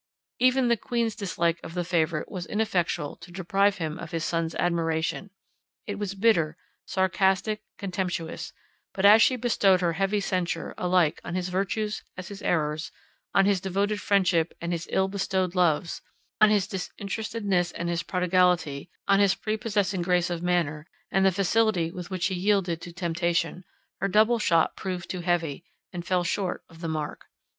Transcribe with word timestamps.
Even 0.39 0.67
the 0.67 0.77
queen's 0.77 1.15
dislike 1.15 1.59
of 1.63 1.75
the 1.75 1.83
favourite 1.83 2.27
was 2.31 2.47
ineffectual 2.47 3.15
to 3.17 3.31
deprive 3.31 3.77
him 3.77 3.99
of 3.99 4.09
his 4.09 4.25
son's 4.25 4.55
admiration: 4.55 5.29
it 5.85 5.99
was 5.99 6.15
bitter, 6.15 6.57
sarcastic, 6.87 7.61
contemptuous—but 7.77 9.05
as 9.05 9.21
she 9.21 9.35
bestowed 9.35 9.79
her 9.79 9.93
heavy 9.93 10.19
censure 10.19 10.73
alike 10.75 11.21
on 11.23 11.35
his 11.35 11.49
virtues 11.49 12.01
as 12.17 12.29
his 12.29 12.41
errors, 12.41 12.91
on 13.35 13.45
his 13.45 13.61
devoted 13.61 14.01
friendship 14.01 14.57
and 14.59 14.71
his 14.71 14.87
ill 14.91 15.07
bestowed 15.07 15.53
loves, 15.53 16.01
on 16.41 16.49
his 16.49 16.65
disinterestedness 16.67 17.71
and 17.73 17.87
his 17.87 18.01
prodigality, 18.01 18.89
on 19.07 19.19
his 19.19 19.35
pre 19.35 19.55
possessing 19.55 20.01
grace 20.01 20.31
of 20.31 20.41
manner, 20.41 20.87
and 21.11 21.27
the 21.27 21.31
facility 21.31 21.91
with 21.91 22.09
which 22.09 22.25
he 22.25 22.33
yielded 22.33 22.81
to 22.81 22.91
temptation, 22.91 23.63
her 23.99 24.07
double 24.07 24.39
shot 24.39 24.75
proved 24.75 25.11
too 25.11 25.21
heavy, 25.21 25.63
and 25.93 26.07
fell 26.07 26.23
short 26.23 26.63
of 26.69 26.81
the 26.81 26.87
mark. 26.87 27.25